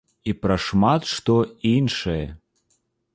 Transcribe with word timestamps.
І 0.31 0.33
пра 0.45 0.55
шмат 0.67 1.05
што 1.11 1.35
іншае! 1.73 2.23